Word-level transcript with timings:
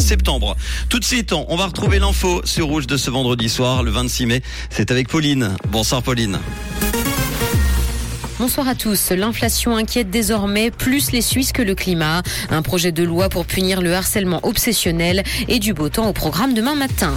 septembre. 0.00 0.56
Tout 0.88 0.98
de 0.98 1.04
suite, 1.04 1.32
on 1.32 1.56
va 1.56 1.66
retrouver 1.66 1.98
l'info 1.98 2.40
sur 2.44 2.66
Rouge 2.66 2.86
de 2.86 2.96
ce 2.96 3.10
vendredi 3.10 3.48
soir, 3.48 3.82
le 3.82 3.90
26 3.90 4.26
mai. 4.26 4.42
C'est 4.70 4.90
avec 4.90 5.08
Pauline. 5.08 5.56
Bonsoir 5.68 6.02
Pauline. 6.02 6.38
Bonsoir 8.38 8.66
à 8.66 8.74
tous. 8.74 9.10
L'inflation 9.10 9.76
inquiète 9.76 10.10
désormais 10.10 10.70
plus 10.70 11.12
les 11.12 11.22
Suisses 11.22 11.52
que 11.52 11.62
le 11.62 11.74
climat. 11.74 12.22
Un 12.50 12.62
projet 12.62 12.90
de 12.90 13.04
loi 13.04 13.28
pour 13.28 13.46
punir 13.46 13.80
le 13.80 13.94
harcèlement 13.94 14.40
obsessionnel 14.42 15.22
et 15.48 15.60
du 15.60 15.72
beau 15.72 15.88
temps 15.88 16.08
au 16.08 16.12
programme 16.12 16.52
demain 16.52 16.74
matin. 16.74 17.16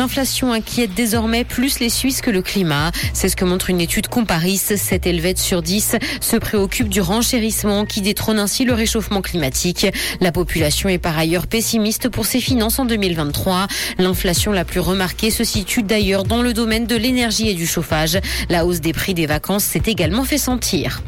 L'inflation 0.00 0.54
inquiète 0.54 0.94
désormais 0.94 1.44
plus 1.44 1.78
les 1.78 1.90
Suisses 1.90 2.22
que 2.22 2.30
le 2.30 2.40
climat. 2.40 2.90
C'est 3.12 3.28
ce 3.28 3.36
que 3.36 3.44
montre 3.44 3.68
une 3.68 3.82
étude 3.82 4.08
Comparis. 4.08 4.56
7 4.56 5.06
Helvètes 5.06 5.38
sur 5.38 5.60
10 5.60 5.96
se 6.22 6.36
préoccupent 6.38 6.88
du 6.88 7.02
renchérissement 7.02 7.84
qui 7.84 8.00
détrône 8.00 8.38
ainsi 8.38 8.64
le 8.64 8.72
réchauffement 8.72 9.20
climatique. 9.20 9.86
La 10.22 10.32
population 10.32 10.88
est 10.88 10.96
par 10.96 11.18
ailleurs 11.18 11.46
pessimiste 11.46 12.08
pour 12.08 12.24
ses 12.24 12.40
finances 12.40 12.78
en 12.78 12.86
2023. 12.86 13.66
L'inflation 13.98 14.52
la 14.52 14.64
plus 14.64 14.80
remarquée 14.80 15.30
se 15.30 15.44
situe 15.44 15.82
d'ailleurs 15.82 16.24
dans 16.24 16.40
le 16.40 16.54
domaine 16.54 16.86
de 16.86 16.96
l'énergie 16.96 17.50
et 17.50 17.54
du 17.54 17.66
chauffage. 17.66 18.18
La 18.48 18.64
hausse 18.64 18.80
des 18.80 18.94
prix 18.94 19.12
des 19.12 19.26
vacances 19.26 19.64
s'est 19.64 19.82
également 19.84 20.24
fait 20.24 20.38
sentir. 20.38 21.02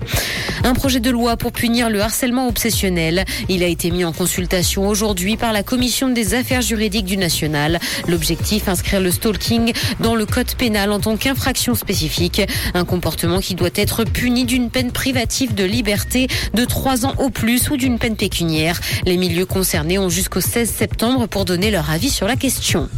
Un 0.65 0.75
projet 0.75 1.01
de 1.01 1.11
loi 1.11 1.39
pour 1.39 1.53
punir 1.53 1.89
le 1.89 2.03
harcèlement 2.03 2.47
obsessionnel. 2.47 3.25
Il 3.49 3.63
a 3.63 3.67
été 3.67 3.91
mis 3.91 4.05
en 4.05 4.13
consultation 4.13 4.87
aujourd'hui 4.87 5.39
par 5.39 5.55
la 5.55 5.63
Commission 5.63 6.11
des 6.11 6.35
affaires 6.35 6.61
juridiques 6.61 7.07
du 7.07 7.17
National. 7.17 7.81
L'objectif 8.07 8.69
inscrire 8.83 9.01
le 9.01 9.13
stalking 9.13 9.73
dans 10.01 10.17
le 10.17 10.27
code 10.27 10.53
pénal 10.57 10.91
en 10.91 10.99
tant 10.99 11.17
qu'infraction 11.17 11.77
spécifique. 11.77 12.43
Un 12.75 12.85
comportement 12.85 13.39
qui 13.39 13.55
doit 13.55 13.71
être 13.77 14.03
puni 14.03 14.45
d'une 14.45 14.71
peine 14.71 14.91
privative 14.91 15.55
de 15.55 15.63
liberté 15.63 16.27
de 16.55 16.65
3 16.65 17.07
ans 17.07 17.15
au 17.19 17.31
plus 17.31 17.71
ou 17.71 17.77
d'une 17.77 18.01
peine 18.01 18.17
pécuniaire. 18.17 18.81
Les 19.07 19.17
milieux 19.17 19.47
concernés 19.47 20.01
ont 20.01 20.09
jusqu'au 20.09 20.41
16 20.41 20.69
septembre 20.69 21.29
pour 21.29 21.45
donner 21.45 21.71
leur 21.71 21.91
avis 21.91 22.11
sur 22.11 22.27
la 22.27 22.35
question. 22.35 22.89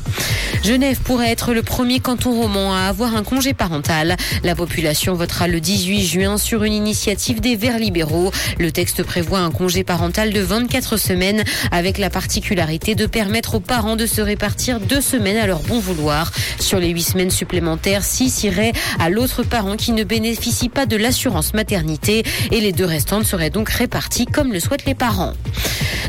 Genève 0.65 0.99
pourrait 1.01 1.31
être 1.31 1.53
le 1.53 1.63
premier 1.63 2.01
canton 2.01 2.33
roman 2.33 2.75
à 2.75 2.85
avoir 2.85 3.15
un 3.15 3.23
congé 3.23 3.53
parental. 3.53 4.17
La 4.43 4.55
population 4.55 5.13
votera 5.13 5.47
le 5.47 5.61
18 5.61 6.07
juin 6.07 6.39
sur 6.39 6.65
une 6.65 6.73
initiative 6.73 7.43
des 7.43 7.57
Verts 7.57 7.79
libéraux. 7.79 8.33
Le 8.59 8.73
texte 8.73 9.03
prévoit 9.03 9.41
un 9.41 9.51
congé 9.51 9.85
parental 9.85 10.33
de 10.33 10.41
24 10.41 10.97
semaines 10.97 11.45
avec 11.71 11.99
la 11.99 12.09
particularité 12.09 12.95
de 12.95 13.05
permettre 13.05 13.57
aux 13.57 13.61
parents 13.61 13.97
de 13.97 14.07
se 14.07 14.23
répartir 14.23 14.81
deux 14.81 15.03
semaines 15.03 15.37
à 15.37 15.47
leur 15.47 15.61
bon 15.61 15.74
vouloir. 15.81 16.33
Sur 16.59 16.79
les 16.79 16.91
huit 16.91 17.03
semaines 17.03 17.31
supplémentaires, 17.31 18.05
six 18.05 18.45
iraient 18.45 18.73
à 18.99 19.11
l'autre 19.11 19.43
parent 19.43 19.77
qui 19.77 19.93
ne 19.93 20.05
bénéficie 20.05 20.69
pas 20.69 20.87
de 20.87 20.97
l'assurance 20.97 21.55
maternité 21.55 22.23
et 22.51 22.61
les 22.61 22.73
deux 22.73 22.85
restantes 22.85 23.25
seraient 23.25 23.51
donc 23.51 23.69
réparties 23.69 24.27
comme 24.27 24.53
le 24.53 24.61
souhaitent 24.61 24.87
les 24.87 24.95
parents. 24.95 25.35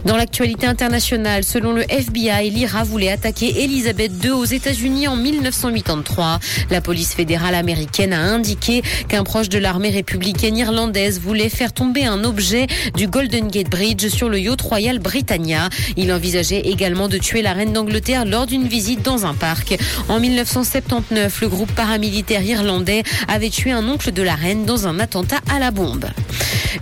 Dans 0.06 0.18
l'actualité 0.18 0.68
internationale, 0.68 1.44
selon 1.44 1.74
le 1.74 1.82
FBI, 1.92 2.52
l'IRA 2.52 2.84
voulait 2.84 3.10
attaquer 3.10 3.64
Elisabeth 3.64 4.12
II 4.24 4.32
aux 4.32 4.46
États-Unis 4.46 5.08
en 5.08 5.16
1983. 5.16 6.40
La 6.70 6.80
police 6.80 7.16
fédérale 7.16 7.56
américaine 7.56 8.14
a 8.14 8.22
indiqué 8.22 8.84
qu'un 9.08 9.24
proche 9.24 9.50
de 9.50 9.58
l'armée 9.58 9.90
républicaine 9.90 10.58
irlandaise 10.58 11.20
voulait 11.20 11.50
faire 11.50 11.74
tomber 11.74 12.06
un 12.06 12.24
objet 12.24 12.68
du 12.96 13.08
Golden 13.08 13.48
Gate 13.48 13.72
Bridge 13.72 14.08
sur 14.10 14.30
le 14.30 14.40
yacht 14.40 14.62
Royal 14.62 15.00
Britannia. 15.00 15.70
Il 15.98 16.14
envisageait 16.14 16.62
également 16.62 17.08
de 17.08 17.18
tuer 17.18 17.42
la 17.42 17.54
reine 17.54 17.74
d'Angleterre 17.74 18.26
lors 18.26 18.46
d'une 18.46 18.68
visite 18.68 19.02
dans 19.02 19.26
un 19.26 19.34
parc. 19.34 19.76
En 20.08 20.20
1979, 20.20 21.42
le 21.42 21.50
groupe 21.50 21.72
paramilitaire 21.72 22.44
irlandais 22.44 23.02
avait 23.28 23.50
tué 23.50 23.72
un 23.72 23.90
oncle 23.90 24.12
de 24.12 24.22
la 24.22 24.36
reine 24.36 24.66
dans 24.66 24.88
un 24.88 25.00
attentat 25.00 25.40
à 25.52 25.58
la 25.58 25.72
bombe. 25.72 26.06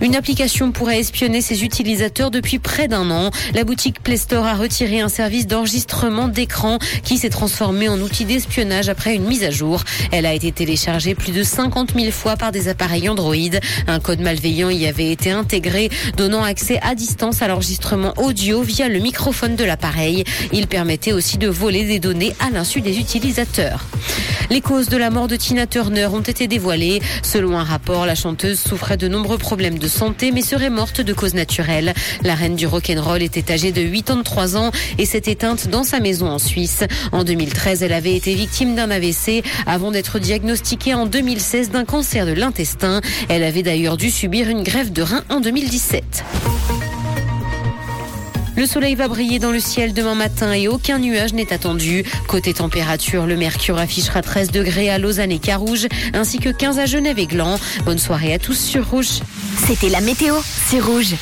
Une 0.00 0.16
application 0.16 0.72
pourrait 0.72 0.98
espionner 0.98 1.40
ses 1.40 1.64
utilisateurs 1.64 2.30
depuis 2.30 2.58
près 2.58 2.88
d'un 2.88 3.10
an. 3.10 3.13
La 3.54 3.64
boutique 3.64 4.02
Play 4.02 4.16
Store 4.16 4.46
a 4.46 4.54
retiré 4.54 5.00
un 5.00 5.08
service 5.08 5.46
d'enregistrement 5.46 6.28
d'écran 6.28 6.78
qui 7.02 7.18
s'est 7.18 7.30
transformé 7.30 7.88
en 7.88 8.00
outil 8.00 8.24
d'espionnage 8.24 8.88
après 8.88 9.14
une 9.14 9.24
mise 9.24 9.44
à 9.44 9.50
jour. 9.50 9.82
Elle 10.12 10.26
a 10.26 10.34
été 10.34 10.52
téléchargée 10.52 11.14
plus 11.14 11.32
de 11.32 11.42
50 11.42 11.94
000 11.94 12.10
fois 12.10 12.36
par 12.36 12.52
des 12.52 12.68
appareils 12.68 13.08
Android. 13.08 13.34
Un 13.86 14.00
code 14.00 14.20
malveillant 14.20 14.70
y 14.70 14.86
avait 14.86 15.10
été 15.10 15.30
intégré, 15.30 15.90
donnant 16.16 16.42
accès 16.42 16.80
à 16.82 16.94
distance 16.94 17.42
à 17.42 17.48
l'enregistrement 17.48 18.14
audio 18.16 18.62
via 18.62 18.88
le 18.88 18.98
microphone 18.98 19.56
de 19.56 19.64
l'appareil. 19.64 20.24
Il 20.52 20.66
permettait 20.66 21.12
aussi 21.12 21.38
de 21.38 21.48
voler 21.48 21.84
des 21.84 21.98
données 21.98 22.34
à 22.40 22.50
l'insu 22.50 22.80
des 22.80 22.98
utilisateurs. 22.98 23.84
Les 24.50 24.60
causes 24.60 24.88
de 24.88 24.96
la 24.96 25.10
mort 25.10 25.26
de 25.26 25.36
Tina 25.36 25.66
Turner 25.66 26.06
ont 26.06 26.20
été 26.20 26.46
dévoilées. 26.46 27.00
Selon 27.22 27.58
un 27.58 27.64
rapport, 27.64 28.04
la 28.04 28.14
chanteuse 28.14 28.60
souffrait 28.60 28.98
de 28.98 29.08
nombreux 29.08 29.38
problèmes 29.38 29.78
de 29.78 29.88
santé 29.88 30.32
mais 30.32 30.42
serait 30.42 30.70
morte 30.70 31.00
de 31.00 31.12
cause 31.12 31.34
naturelle. 31.34 31.94
La 32.22 32.34
reine 32.34 32.56
du 32.56 32.66
rock'n'roll 32.98 33.22
était 33.22 33.52
âgée 33.52 33.72
de 33.72 33.82
83 33.82 34.56
ans 34.56 34.70
et 34.98 35.06
s'est 35.06 35.22
éteinte 35.26 35.68
dans 35.68 35.84
sa 35.84 36.00
maison 36.00 36.28
en 36.28 36.38
Suisse. 36.38 36.84
En 37.12 37.24
2013, 37.24 37.82
elle 37.82 37.92
avait 37.92 38.14
été 38.14 38.34
victime 38.34 38.74
d'un 38.74 38.90
AVC 38.90 39.42
avant 39.66 39.90
d'être 39.90 40.18
diagnostiquée 40.18 40.94
en 40.94 41.06
2016 41.06 41.70
d'un 41.70 41.84
cancer 41.84 42.26
de 42.26 42.32
l'intestin. 42.32 43.00
Elle 43.28 43.42
avait 43.42 43.62
d'ailleurs 43.62 43.96
dû 43.96 44.10
subir 44.10 44.48
une 44.48 44.62
grève 44.62 44.92
de 44.92 45.02
rein 45.02 45.24
en 45.28 45.40
2017. 45.40 46.24
Le 48.56 48.66
soleil 48.66 48.94
va 48.94 49.08
briller 49.08 49.40
dans 49.40 49.50
le 49.50 49.58
ciel 49.58 49.92
demain 49.94 50.14
matin 50.14 50.52
et 50.52 50.68
aucun 50.68 50.98
nuage 50.98 51.32
n'est 51.32 51.52
attendu. 51.52 52.04
Côté 52.28 52.54
température, 52.54 53.26
le 53.26 53.36
mercure 53.36 53.78
affichera 53.78 54.22
13 54.22 54.52
degrés 54.52 54.90
à 54.90 54.98
Lausanne 54.98 55.32
et 55.32 55.40
Carouge, 55.40 55.88
ainsi 56.12 56.38
que 56.38 56.50
15 56.50 56.78
à 56.78 56.86
Genève 56.86 57.18
et 57.18 57.26
Gland. 57.26 57.58
Bonne 57.84 57.98
soirée 57.98 58.32
à 58.32 58.38
tous 58.38 58.58
sur 58.58 58.88
Rouge. 58.88 59.20
C'était 59.66 59.88
la 59.88 60.00
météo, 60.00 60.36
c'est 60.68 60.78
Rouge. 60.78 61.12